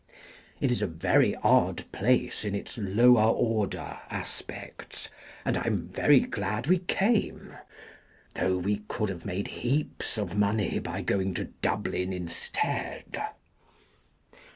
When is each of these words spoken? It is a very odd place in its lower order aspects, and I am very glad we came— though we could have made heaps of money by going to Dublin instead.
It 0.59 0.71
is 0.71 0.81
a 0.81 0.87
very 0.87 1.35
odd 1.43 1.85
place 1.91 2.43
in 2.43 2.55
its 2.55 2.75
lower 2.75 3.21
order 3.29 3.99
aspects, 4.09 5.09
and 5.45 5.55
I 5.55 5.67
am 5.67 5.89
very 5.89 6.21
glad 6.21 6.65
we 6.65 6.79
came— 6.79 7.53
though 8.35 8.57
we 8.57 8.77
could 8.87 9.09
have 9.09 9.25
made 9.25 9.49
heaps 9.61 10.17
of 10.17 10.35
money 10.35 10.79
by 10.79 11.03
going 11.03 11.35
to 11.35 11.45
Dublin 11.61 12.13
instead. 12.13 13.23